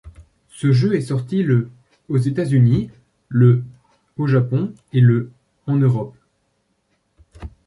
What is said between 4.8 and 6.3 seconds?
et le en Europe.